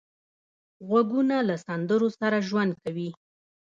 غوږونه 0.87 1.35
له 1.47 1.55
سندرو 1.65 2.09
سره 2.19 2.37
ژوند 2.49 2.71
کوي 2.83 3.09